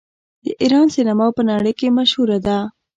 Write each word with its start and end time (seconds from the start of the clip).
د 0.45 0.45
ایران 0.61 0.87
سینما 0.95 1.27
په 1.37 1.41
نړۍ 1.49 1.73
کې 1.79 1.95
مشهوره 1.97 2.37
ده. 2.45 2.57